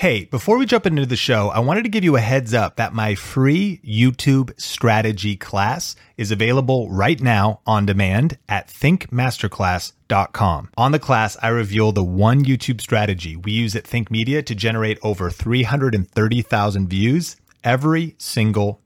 [0.00, 2.76] Hey, before we jump into the show, I wanted to give you a heads up
[2.76, 10.70] that my free YouTube strategy class is available right now on demand at thinkmasterclass.com.
[10.78, 14.54] On the class, I reveal the one YouTube strategy we use at Think Media to
[14.54, 18.80] generate over 330,000 views every single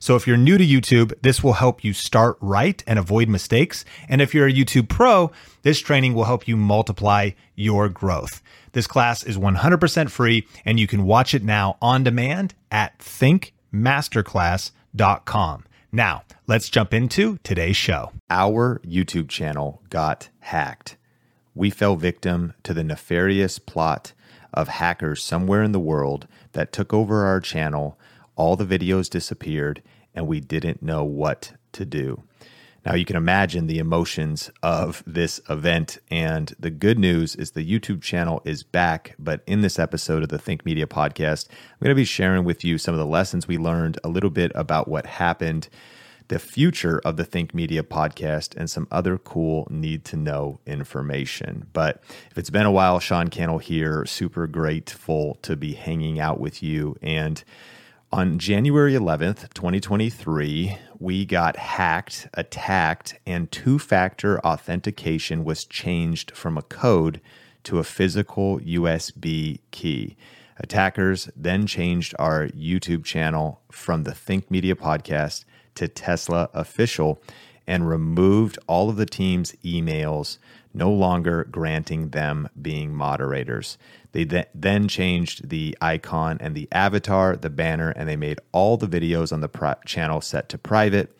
[0.00, 3.84] So if you're new to YouTube, this will help you start right and avoid mistakes.
[4.08, 5.30] And if you're a YouTube pro,
[5.62, 8.42] this training will help you multiply your growth.
[8.72, 15.64] This class is 100% free and you can watch it now on demand at thinkmasterclass.com.
[15.92, 18.12] Now, let's jump into today's show.
[18.28, 20.96] Our YouTube channel got hacked.
[21.54, 24.12] We fell victim to the nefarious plot
[24.52, 27.98] of hackers somewhere in the world that took over our channel.
[28.36, 29.82] All the videos disappeared
[30.14, 32.22] and we didn't know what to do.
[32.86, 35.98] Now, you can imagine the emotions of this event.
[36.08, 39.16] And the good news is the YouTube channel is back.
[39.18, 42.64] But in this episode of the Think Media podcast, I'm going to be sharing with
[42.64, 45.68] you some of the lessons we learned, a little bit about what happened,
[46.28, 51.66] the future of the Think Media podcast, and some other cool need to know information.
[51.72, 56.38] But if it's been a while, Sean Cannell here, super grateful to be hanging out
[56.38, 56.96] with you.
[57.02, 57.42] And
[58.16, 66.56] on January 11th, 2023, we got hacked, attacked, and two factor authentication was changed from
[66.56, 67.20] a code
[67.62, 70.16] to a physical USB key.
[70.56, 75.44] Attackers then changed our YouTube channel from the Think Media podcast
[75.74, 77.20] to Tesla Official
[77.66, 80.38] and removed all of the team's emails,
[80.76, 83.78] no longer granting them being moderators.
[84.12, 88.76] They th- then changed the icon and the avatar, the banner, and they made all
[88.76, 91.18] the videos on the pri- channel set to private.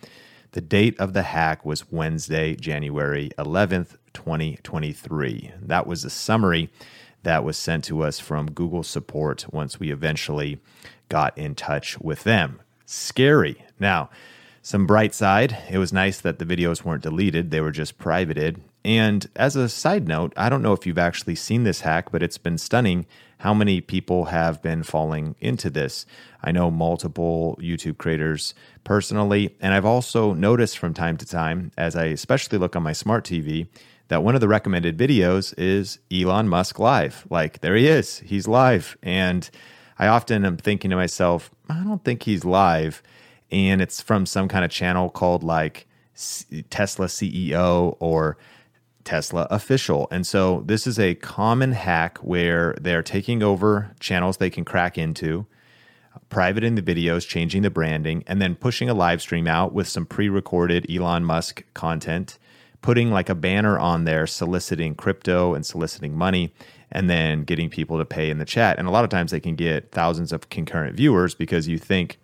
[0.52, 5.52] The date of the hack was Wednesday, January 11th, 2023.
[5.60, 6.70] That was a summary
[7.22, 10.60] that was sent to us from Google support once we eventually
[11.08, 12.60] got in touch with them.
[12.84, 13.64] Scary.
[13.80, 14.10] Now,
[14.62, 18.60] some bright side, it was nice that the videos weren't deleted, they were just privated.
[18.86, 22.22] And as a side note, I don't know if you've actually seen this hack, but
[22.22, 23.04] it's been stunning
[23.38, 26.06] how many people have been falling into this.
[26.40, 28.54] I know multiple YouTube creators
[28.84, 32.92] personally, and I've also noticed from time to time, as I especially look on my
[32.92, 33.66] smart TV,
[34.06, 37.26] that one of the recommended videos is Elon Musk live.
[37.28, 38.96] Like, there he is, he's live.
[39.02, 39.50] And
[39.98, 43.02] I often am thinking to myself, I don't think he's live.
[43.50, 45.88] And it's from some kind of channel called like
[46.70, 48.36] Tesla CEO or
[49.06, 50.08] Tesla official.
[50.10, 54.98] And so this is a common hack where they're taking over channels they can crack
[54.98, 55.46] into,
[56.28, 60.04] privating the videos, changing the branding, and then pushing a live stream out with some
[60.04, 62.38] pre recorded Elon Musk content,
[62.82, 66.52] putting like a banner on there soliciting crypto and soliciting money,
[66.90, 68.78] and then getting people to pay in the chat.
[68.78, 72.18] And a lot of times they can get thousands of concurrent viewers because you think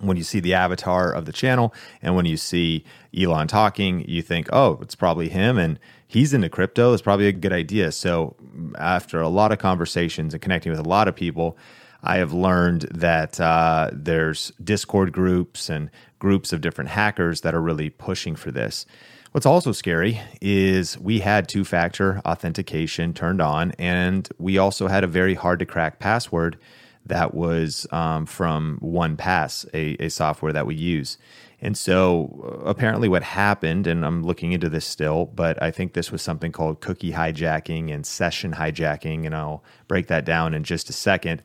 [0.00, 2.84] when you see the avatar of the channel and when you see
[3.16, 6.92] Elon talking, you think, oh, it's probably him and he's into crypto.
[6.92, 7.92] It's probably a good idea.
[7.92, 8.34] So,
[8.78, 11.56] after a lot of conversations and connecting with a lot of people,
[12.02, 17.62] I have learned that uh, there's Discord groups and groups of different hackers that are
[17.62, 18.86] really pushing for this.
[19.32, 25.04] What's also scary is we had two factor authentication turned on, and we also had
[25.04, 26.58] a very hard to crack password
[27.04, 31.18] that was um, from 1Pass, a, a software that we use.
[31.60, 35.92] And so uh, apparently, what happened, and I'm looking into this still, but I think
[35.92, 40.64] this was something called cookie hijacking and session hijacking, and I'll break that down in
[40.64, 41.42] just a second.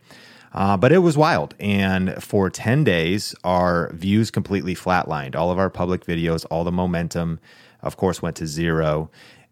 [0.54, 1.56] Uh, but it was wild.
[1.60, 5.36] And for 10 days, our views completely flatlined.
[5.36, 7.40] All of our public videos, all the momentum,
[7.82, 9.10] of course, went to zero.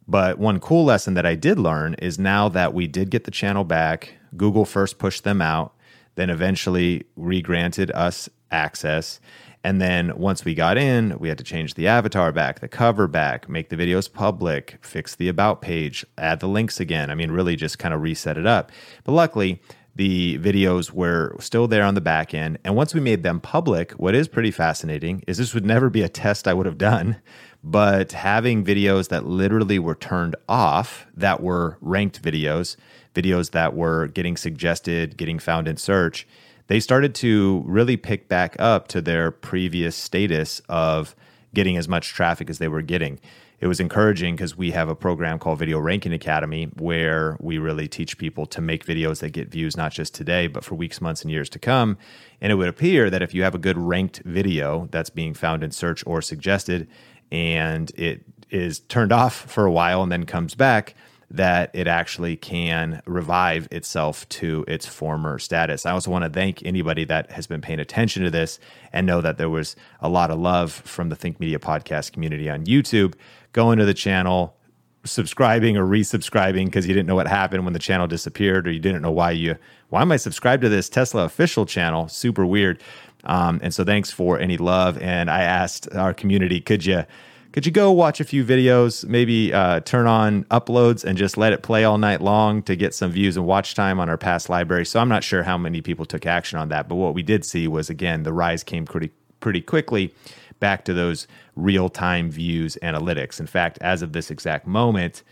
[0.08, 3.32] But one cool lesson that I did learn is now that we did get the
[3.32, 5.74] channel back, Google first pushed them out
[6.16, 9.20] then eventually regranted us access.
[9.64, 13.08] And then once we got in, we had to change the avatar back, the cover
[13.08, 17.12] back, make the videos public, fix the about page, add the links again.
[17.12, 18.72] I mean, really just kind of reset it up.
[19.04, 19.62] But luckily,
[19.96, 22.58] the videos were still there on the back end.
[22.64, 26.02] And once we made them public, what is pretty fascinating is this would never be
[26.02, 27.18] a test I would have done,
[27.64, 32.78] but having videos that literally were turned off that were ranked videos
[33.14, 36.28] videos that were getting suggested, getting found in search,
[36.72, 41.18] they started to really pick back up to their previous status of
[41.54, 43.20] getting as much traffic as they were getting.
[43.60, 47.90] It was encouraging because we have a program called Video Ranking Academy where we really
[47.90, 51.24] teach people to make videos that get views not just today, but for weeks, months,
[51.24, 51.98] and years to come.
[52.40, 55.66] And it would appear that if you have a good ranked video that's being found
[55.66, 56.88] in search or suggested
[57.34, 60.96] and it is turned off for a while and then comes back,
[61.32, 65.86] that it actually can revive itself to its former status.
[65.86, 68.60] I also want to thank anybody that has been paying attention to this
[68.92, 72.50] and know that there was a lot of love from the Think Media podcast community
[72.50, 73.14] on YouTube.
[73.54, 74.58] Going to the channel,
[75.06, 78.80] subscribing or resubscribing because you didn't know what happened when the channel disappeared or you
[78.80, 79.56] didn't know why you
[79.90, 82.08] why am I subscribed to this Tesla official channel?
[82.08, 82.82] Super weird.
[83.24, 84.98] Um, and so thanks for any love.
[85.00, 87.04] And I asked our community, could you
[87.52, 91.52] could you go watch a few videos, maybe uh, turn on uploads and just let
[91.52, 94.50] it play all night long to get some views and watch time on our past
[94.50, 94.86] library?
[94.86, 97.44] So I'm not sure how many people took action on that, but what we did
[97.44, 99.12] see was again the rise came pretty
[99.42, 100.14] pretty quickly
[100.60, 103.40] back to those real time views analytics.
[103.40, 105.24] In fact, as of this exact moment,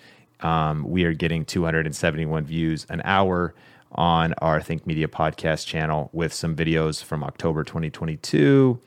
[0.42, 3.54] um, we are getting 271 views an hour
[3.94, 8.80] on our Think Media podcast channel with some videos from October 2022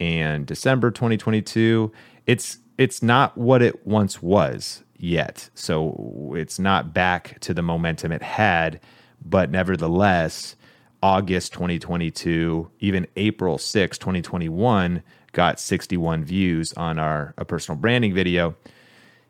[0.00, 1.92] and December 2022.
[2.26, 5.50] It's it's not what it once was yet.
[5.54, 8.80] So it's not back to the momentum it had,
[9.22, 10.56] but nevertheless,
[11.02, 18.56] August 2022, even April 6, 2021 got 61 views on our a personal branding video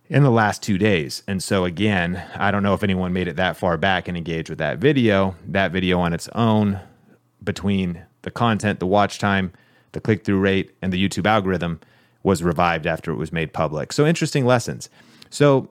[0.08, 1.24] in the last two days.
[1.26, 4.48] And so, again, I don't know if anyone made it that far back and engaged
[4.48, 5.34] with that video.
[5.44, 6.78] That video on its own,
[7.42, 9.52] between the content, the watch time,
[9.90, 11.80] the click through rate, and the YouTube algorithm,
[12.22, 13.92] was revived after it was made public.
[13.92, 14.88] So, interesting lessons.
[15.30, 15.68] So,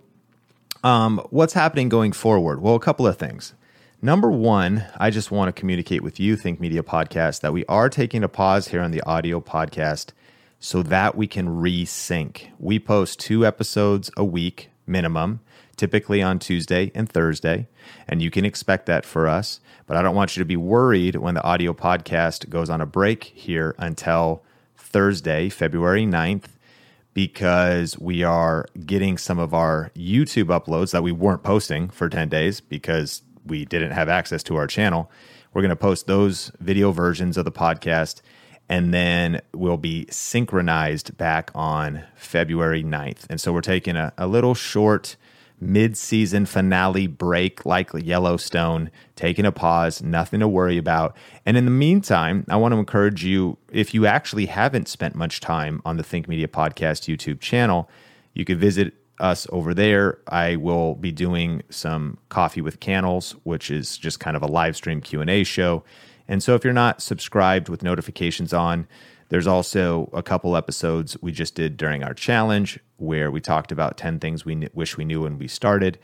[0.84, 2.62] um, what's happening going forward?
[2.62, 3.54] Well, a couple of things.
[4.02, 7.90] Number one, I just want to communicate with you, Think Media Podcast, that we are
[7.90, 10.12] taking a pause here on the audio podcast
[10.58, 12.48] so that we can resync.
[12.60, 15.42] We post two episodes a week minimum,
[15.76, 17.68] typically on Tuesday and Thursday,
[18.08, 19.60] and you can expect that for us.
[19.86, 22.86] But I don't want you to be worried when the audio podcast goes on a
[22.86, 24.44] break here until
[24.90, 26.46] Thursday, February 9th,
[27.14, 32.30] because we are getting some of our YouTube uploads that we weren't posting for 10
[32.30, 35.12] days because we didn't have access to our channel.
[35.54, 38.22] We're going to post those video versions of the podcast
[38.70, 43.26] and then we'll be synchronized back on February 9th.
[43.30, 45.16] And so we're taking a, a little short
[45.62, 51.16] mid-season finale break like Yellowstone, taking a pause, nothing to worry about.
[51.46, 55.40] And in the meantime, I want to encourage you if you actually haven't spent much
[55.40, 57.90] time on the Think Media Podcast YouTube channel,
[58.34, 60.20] you could visit us over there.
[60.30, 64.76] I will be doing some Coffee with Cannells, which is just kind of a live
[64.76, 65.84] stream Q&A show.
[66.28, 68.88] And so if you're not subscribed with notifications on,
[69.30, 73.98] there's also a couple episodes we just did during our challenge where we talked about
[73.98, 75.98] 10 things we wish we knew when we started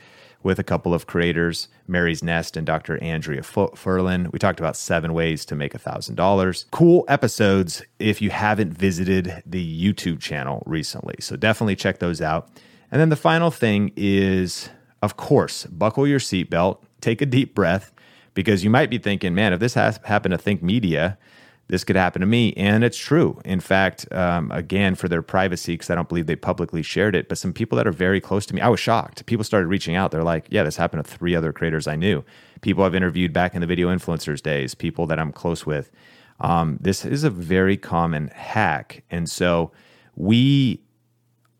[0.46, 3.02] with a couple of creators, Mary's Nest and Dr.
[3.02, 4.32] Andrea Furlan.
[4.32, 6.66] We talked about seven ways to make $1,000.
[6.70, 11.16] Cool episodes if you haven't visited the YouTube channel recently.
[11.20, 12.48] So definitely check those out.
[12.92, 14.70] And then the final thing is,
[15.02, 17.92] of course, buckle your seatbelt, take a deep breath,
[18.36, 21.18] because you might be thinking, man, if this has happened to Think Media,
[21.68, 22.54] this could happen to me.
[22.54, 23.40] And it's true.
[23.44, 27.28] In fact, um, again, for their privacy, because I don't believe they publicly shared it,
[27.28, 29.26] but some people that are very close to me, I was shocked.
[29.26, 30.12] People started reaching out.
[30.12, 32.24] They're like, yeah, this happened to three other creators I knew.
[32.62, 35.92] People I've interviewed back in the video influencers days, people that I'm close with.
[36.40, 39.04] Um, this is a very common hack.
[39.10, 39.72] And so
[40.16, 40.82] we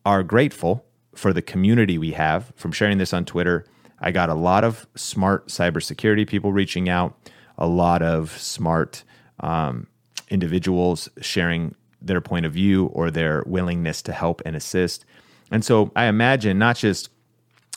[0.04, 3.64] are grateful for the community we have from sharing this on Twitter
[3.98, 7.16] I got a lot of smart cybersecurity people reaching out,
[7.56, 9.04] a lot of smart
[9.40, 9.86] um,
[10.28, 15.04] individuals sharing their point of view or their willingness to help and assist.
[15.50, 17.08] And so I imagine not just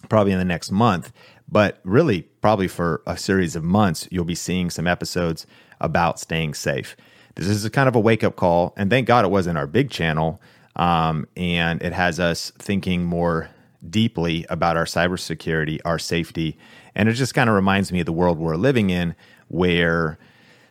[0.07, 1.11] probably in the next month,
[1.51, 5.45] but really probably for a series of months, you'll be seeing some episodes
[5.81, 6.95] about staying safe.
[7.35, 8.73] This is a kind of a wake up call.
[8.77, 10.41] And thank God it wasn't our big channel.
[10.75, 13.49] Um, and it has us thinking more
[13.89, 16.57] deeply about our cybersecurity, our safety.
[16.95, 19.15] And it just kind of reminds me of the world we're living in
[19.47, 20.19] where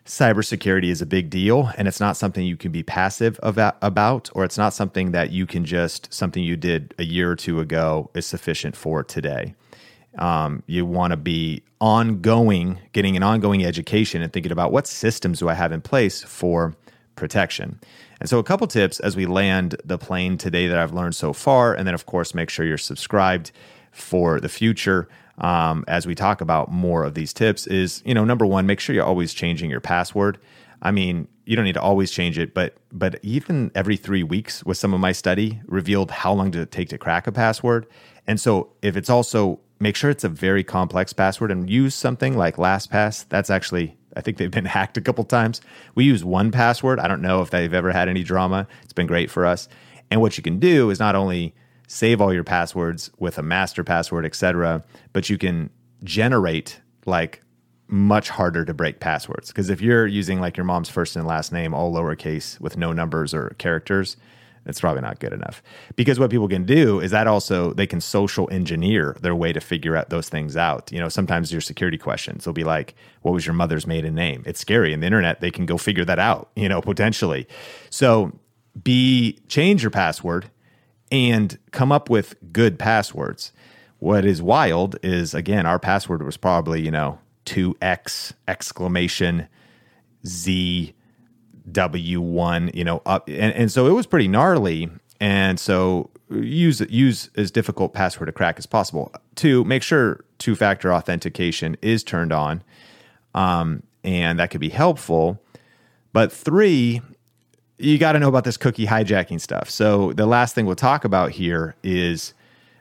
[0.09, 4.43] cybersecurity is a big deal and it's not something you can be passive about or
[4.43, 8.11] it's not something that you can just something you did a year or two ago
[8.15, 9.55] is sufficient for today
[10.17, 15.41] um, you want to be ongoing getting an ongoing education and thinking about what systems
[15.41, 16.75] do i have in place for
[17.15, 17.79] protection
[18.21, 21.33] and so, a couple tips as we land the plane today that I've learned so
[21.33, 21.73] far.
[21.73, 23.53] And then, of course, make sure you're subscribed
[23.93, 28.25] for the future um, as we talk about more of these tips is, you know,
[28.25, 30.38] number one, make sure you're always changing your password.
[30.83, 34.64] I mean, you don't need to always change it, but but even every three weeks
[34.64, 37.87] with some of my study revealed how long did it take to crack a password.
[38.26, 42.37] And so if it's also make sure it's a very complex password and use something
[42.37, 43.26] like LastPass.
[43.28, 45.61] That's actually I think they've been hacked a couple times.
[45.95, 46.99] We use 1Password.
[46.99, 48.66] I don't know if they've ever had any drama.
[48.83, 49.68] It's been great for us.
[50.11, 51.54] And what you can do is not only
[51.88, 54.85] save all your passwords with a master password, etc.
[55.12, 55.71] But you can
[56.04, 57.42] generate like
[57.88, 59.49] much harder to break passwords.
[59.49, 62.92] Because if you're using like your mom's first and last name all lowercase with no
[62.92, 64.16] numbers or characters
[64.68, 65.62] it's probably not good enough.
[65.97, 69.61] Because what people can do is that also they can social engineer their way to
[69.61, 70.92] figure out those things out.
[70.92, 74.42] You know sometimes your security questions will be like what was your mother's maiden name?
[74.47, 75.40] It's scary in the internet.
[75.40, 77.49] They can go figure that out you know potentially.
[77.90, 78.38] So
[78.83, 80.50] be change your password
[81.11, 83.53] and come up with good passwords.
[83.99, 89.49] What is wild is again our password was probably you know 2x exclamation
[90.27, 90.95] z
[91.71, 94.88] w1 you know up and, and so it was pretty gnarly.
[95.21, 99.12] And so use use as difficult password to crack as possible.
[99.35, 102.62] Two make sure two factor authentication is turned on
[103.35, 105.43] um, and that could be helpful.
[106.12, 107.03] But three
[107.78, 109.70] you got to know about this cookie hijacking stuff.
[109.70, 112.35] So the last thing we'll talk about here is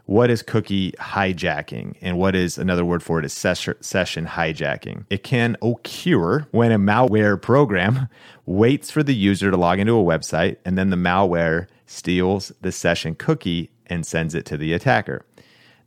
[0.05, 1.95] what is cookie hijacking?
[2.01, 3.75] And what is another word for it is session
[4.25, 5.05] hijacking.
[5.09, 8.09] It can occur when a malware program
[8.45, 12.71] waits for the user to log into a website and then the malware steals the
[12.71, 15.25] session cookie and sends it to the attacker.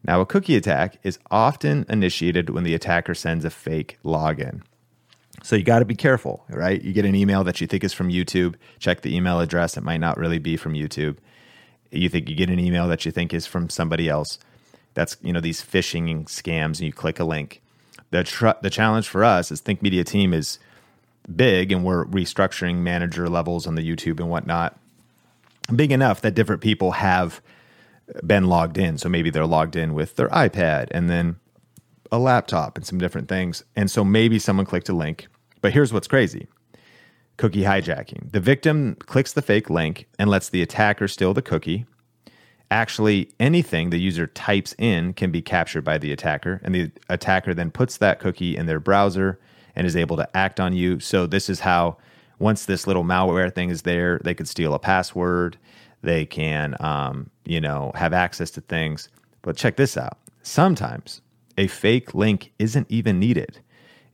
[0.04, 4.62] Now a cookie attack is often initiated when the attacker sends a fake login
[5.42, 7.92] so you got to be careful right you get an email that you think is
[7.92, 11.16] from youtube check the email address it might not really be from youtube
[11.90, 14.38] you think you get an email that you think is from somebody else.
[14.94, 17.62] That's you know these phishing scams, and you click a link.
[18.10, 20.58] The tr- the challenge for us as Think Media team is
[21.34, 24.78] big, and we're restructuring manager levels on the YouTube and whatnot.
[25.74, 27.40] Big enough that different people have
[28.26, 28.98] been logged in.
[28.98, 31.36] So maybe they're logged in with their iPad and then
[32.12, 33.64] a laptop and some different things.
[33.76, 35.28] And so maybe someone clicked a link.
[35.60, 36.48] But here's what's crazy
[37.36, 38.30] cookie hijacking.
[38.32, 41.86] The victim clicks the fake link and lets the attacker steal the cookie.
[42.70, 47.54] Actually, anything the user types in can be captured by the attacker, and the attacker
[47.54, 49.40] then puts that cookie in their browser
[49.74, 51.00] and is able to act on you.
[51.00, 51.96] So, this is how,
[52.38, 55.56] once this little malware thing is there, they could steal a password,
[56.02, 59.08] they can, um, you know, have access to things.
[59.42, 61.22] But check this out sometimes
[61.60, 63.60] a fake link isn't even needed.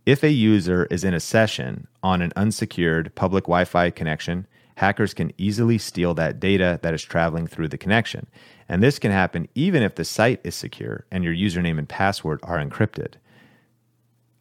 [0.05, 5.15] If a user is in a session on an unsecured public Wi Fi connection, hackers
[5.15, 8.27] can easily steal that data that is traveling through the connection.
[8.69, 12.41] And this can happen even if the site is secure and your username and password
[12.43, 13.15] are encrypted.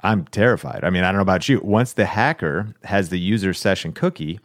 [0.02, 0.84] I'm terrified.
[0.84, 1.60] I mean, I don't know about you.
[1.64, 4.40] Once the hacker has the user session cookie,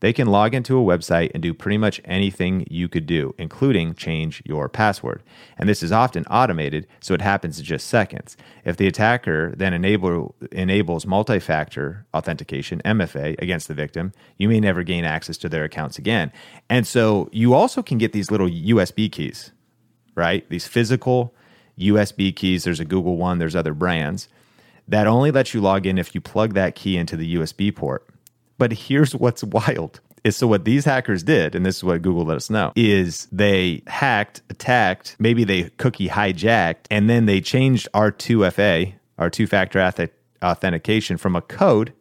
[0.00, 3.94] they can log into a website and do pretty much anything you could do, including
[3.94, 5.22] change your password.
[5.58, 8.36] And this is often automated, so it happens in just seconds.
[8.64, 14.60] If the attacker then enable, enables multi factor authentication, MFA, against the victim, you may
[14.60, 16.32] never gain access to their accounts again.
[16.68, 19.52] And so you also can get these little USB keys,
[20.14, 20.48] right?
[20.50, 21.34] These physical
[21.78, 22.64] USB keys.
[22.64, 24.28] There's a Google one, there's other brands
[24.88, 28.06] that only lets you log in if you plug that key into the USB port.
[28.58, 30.00] But here's what's wild.
[30.24, 33.28] Is so what these hackers did, and this is what Google let us know, is
[33.30, 39.46] they hacked, attacked, maybe they cookie hijacked, and then they changed our 2FA, our two
[39.46, 39.80] factor
[40.42, 41.92] authentication from a code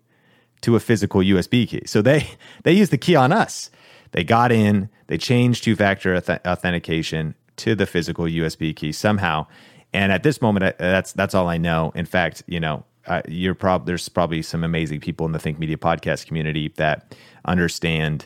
[0.62, 1.84] to a physical USB key.
[1.86, 2.28] So they
[2.64, 3.70] they used the key on us.
[4.12, 9.46] They got in, they changed two factor authentication to the physical USB key somehow.
[9.94, 11.92] And at this moment, uh, that's that's all I know.
[11.96, 15.60] In fact, you know, uh, you're prob there's probably some amazing people in the Think
[15.60, 18.26] Media podcast community that understand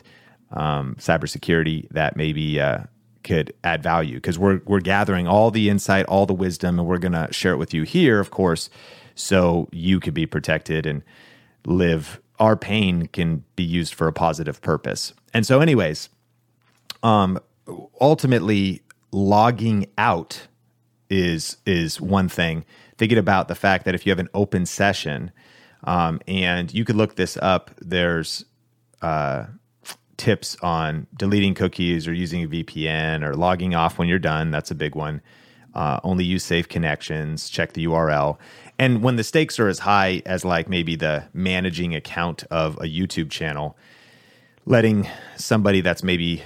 [0.52, 2.80] um, cybersecurity that maybe uh,
[3.22, 6.98] could add value because we're we're gathering all the insight, all the wisdom, and we're
[6.98, 8.70] gonna share it with you here, of course,
[9.14, 11.02] so you could be protected and
[11.66, 12.20] live.
[12.38, 15.12] Our pain can be used for a positive purpose.
[15.34, 16.08] And so, anyways,
[17.02, 17.38] um,
[18.00, 18.82] ultimately,
[19.12, 20.46] logging out
[21.10, 22.64] is is one thing
[23.00, 25.32] thinking about the fact that if you have an open session,
[25.84, 28.44] um, and you could look this up, there's
[29.00, 29.46] uh,
[30.18, 34.50] tips on deleting cookies or using a VPN or logging off when you're done.
[34.50, 35.22] That's a big one.
[35.74, 38.36] Uh, only use safe connections, check the URL.
[38.78, 42.84] And when the stakes are as high as like maybe the managing account of a
[42.84, 43.78] YouTube channel,
[44.66, 46.42] letting somebody that's maybe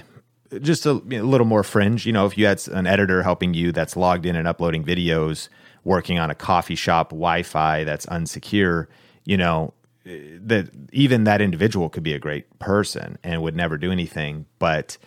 [0.61, 3.73] just a, a little more fringe, you know, if you had an editor helping you
[3.73, 5.49] that's logged in and uploading videos,
[5.85, 8.87] working on a coffee shop Wi-Fi that's unsecure,
[9.23, 9.73] you know,
[10.03, 14.97] that even that individual could be a great person and would never do anything, but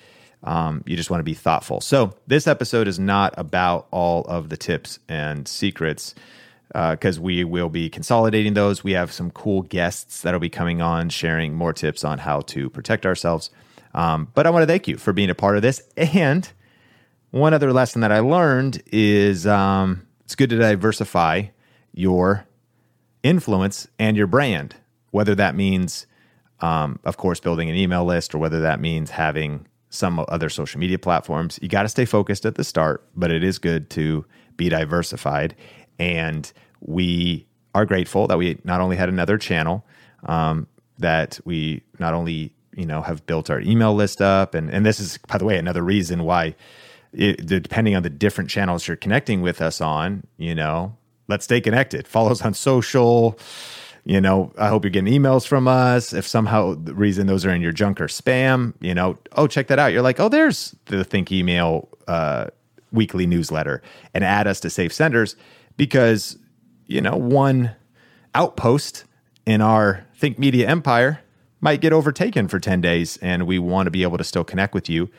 [0.43, 1.81] um, you just want to be thoughtful.
[1.81, 6.15] So this episode is not about all of the tips and secrets
[6.69, 8.83] because uh, we will be consolidating those.
[8.83, 12.71] We have some cool guests that'll be coming on, sharing more tips on how to
[12.71, 13.51] protect ourselves.
[13.95, 16.51] Um, but I want to thank you for being a part of this and
[17.31, 21.45] one other lesson that I learned is um, it's good to diversify
[21.95, 22.45] your
[23.23, 24.77] influence and your brand,
[25.11, 26.07] whether that means,
[26.61, 30.79] um, of course, building an email list or whether that means having some other social
[30.79, 31.59] media platforms.
[31.63, 34.27] You got to stay focused at the start, but it is good to
[34.59, 35.57] be diversified.
[35.99, 39.87] And we are grateful that we not only had another channel,
[40.25, 40.67] um,
[40.99, 45.01] that we not only you know have built our email list up, and and this
[45.01, 46.55] is by the way another reason why,
[47.13, 50.97] it, depending on the different channels you're connecting with us on, you know,
[51.29, 52.07] let's stay connected.
[52.07, 53.39] Follow us on social.
[54.05, 56.13] You know, I hope you're getting emails from us.
[56.13, 59.67] If somehow the reason those are in your junk or spam, you know, oh, check
[59.69, 59.93] that out.
[59.93, 62.47] You're like, oh, there's the Think Email uh,
[62.91, 63.83] weekly newsletter
[64.15, 65.37] and add us to safe senders
[65.77, 66.39] because,
[66.87, 67.73] you know, one
[68.35, 69.05] outpost
[69.45, 71.21] in our Think Media empire
[71.61, 74.75] might get overtaken for 10 days and we want to be able to still connect
[74.75, 75.11] with you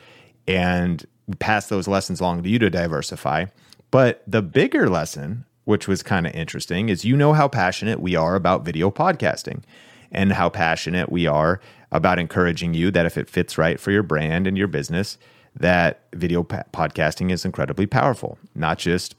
[0.48, 1.06] and
[1.38, 3.46] pass those lessons along to you to diversify.
[3.90, 8.16] But the bigger lesson which was kind of interesting, is you know how passionate we
[8.16, 9.62] are about video podcasting
[10.10, 11.60] and how passionate we are
[11.92, 15.16] about encouraging you that if it fits right for your brand and your business,
[15.54, 18.36] that video pa- podcasting is incredibly powerful.
[18.52, 19.14] Not just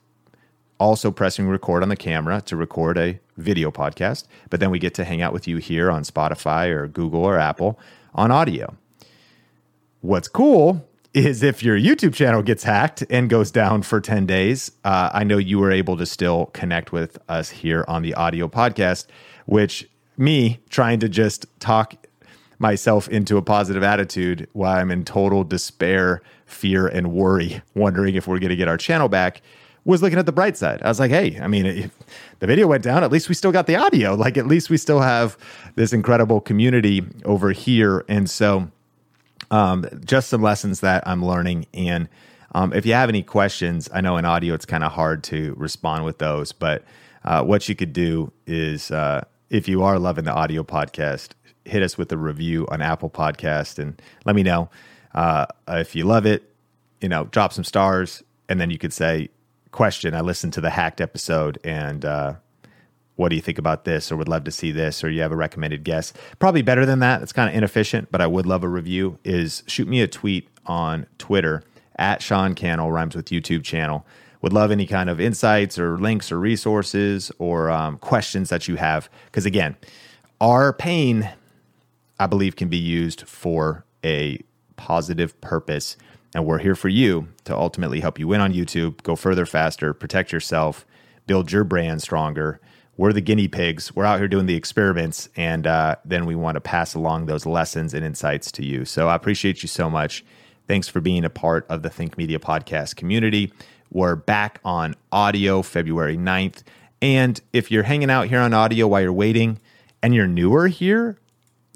[0.77, 4.93] also pressing record on the camera to record a video podcast, but then we get
[4.95, 7.79] to hang out with you here on Spotify or Google or Apple
[8.13, 8.75] on audio.
[10.01, 14.71] What's cool is if your YouTube channel gets hacked and goes down for 10 days,
[14.85, 18.47] uh, I know you were able to still connect with us here on the audio
[18.47, 19.07] podcast,
[19.45, 21.95] which me trying to just talk
[22.59, 28.27] myself into a positive attitude while I'm in total despair, fear, and worry, wondering if
[28.27, 29.41] we're going to get our channel back,
[29.83, 30.81] was looking at the bright side.
[30.83, 31.91] I was like, hey, I mean,
[32.39, 34.13] the video went down, at least we still got the audio.
[34.13, 35.37] Like, at least we still have
[35.75, 38.05] this incredible community over here.
[38.07, 38.69] And so,
[39.51, 41.67] um, just some lessons that I'm learning.
[41.73, 42.09] And
[42.53, 45.53] um, if you have any questions, I know in audio it's kind of hard to
[45.57, 46.83] respond with those, but
[47.23, 51.29] uh, what you could do is uh, if you are loving the audio podcast,
[51.65, 54.69] hit us with a review on Apple Podcast and let me know
[55.13, 56.43] uh, if you love it.
[57.01, 59.29] You know, drop some stars, and then you could say,
[59.71, 62.35] "Question: I listened to the hacked episode, and uh,
[63.21, 65.31] what do you think about this or would love to see this or you have
[65.31, 67.21] a recommended guest probably better than that.
[67.21, 70.49] It's kind of inefficient but i would love a review is shoot me a tweet
[70.65, 71.63] on twitter
[71.97, 74.05] at sean cannell rhymes with youtube channel.
[74.41, 78.77] Would love any kind of insights or links or resources or um, questions that you
[78.77, 79.07] have.
[79.25, 79.75] Because again
[80.41, 81.29] our pain
[82.19, 84.43] i believe can be used for a
[84.77, 85.95] positive purpose
[86.33, 89.93] and we're here for you to ultimately help you win on youtube go further faster
[89.93, 90.87] protect yourself
[91.27, 92.59] build your brand stronger
[93.01, 93.95] we're the guinea pigs.
[93.95, 97.47] We're out here doing the experiments, and uh, then we want to pass along those
[97.47, 98.85] lessons and insights to you.
[98.85, 100.23] So I appreciate you so much.
[100.67, 103.51] Thanks for being a part of the Think Media podcast community.
[103.89, 106.61] We're back on audio February 9th.
[107.01, 109.59] And if you're hanging out here on audio while you're waiting
[110.03, 111.17] and you're newer here,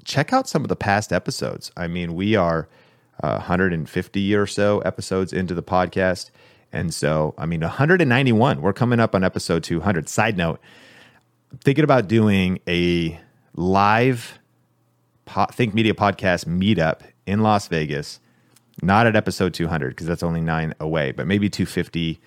[0.04, 1.72] check out some of the past episodes.
[1.76, 2.68] I mean, we are
[3.20, 6.30] uh, 150 or so episodes into the podcast.
[6.72, 8.62] And so, I mean, 191.
[8.62, 10.08] We're coming up on episode 200.
[10.08, 10.60] Side note,
[11.60, 13.18] thinking about doing a
[13.54, 14.38] live
[15.24, 18.20] po- Think Media podcast meetup in Las Vegas,
[18.82, 22.20] not at episode 200 because that's only nine away, but maybe 250.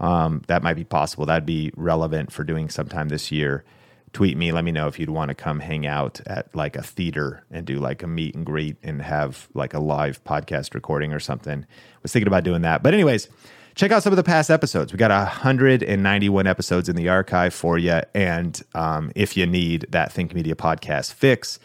[0.00, 1.26] Um, that might be possible.
[1.26, 3.64] That'd be relevant for doing sometime this year.
[4.12, 6.82] Tweet me, let me know if you'd want to come hang out at like a
[6.82, 11.12] theater and do like a meet and greet and have like a live podcast recording
[11.12, 11.64] or something.
[12.02, 12.82] Was thinking about doing that.
[12.82, 13.28] But, anyways,
[13.74, 14.92] check out some of the past episodes.
[14.92, 18.00] We got 191 episodes in the archive for you.
[18.14, 21.58] And um, if you need that Think Media podcast fix,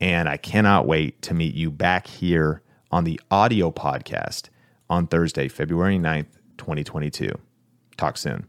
[0.00, 4.48] and I cannot wait to meet you back here on the audio podcast
[4.90, 6.26] on Thursday, February 9th,
[6.58, 7.30] 2022.
[7.96, 8.46] Talk soon.